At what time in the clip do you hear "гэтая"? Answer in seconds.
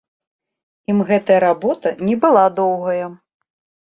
1.09-1.37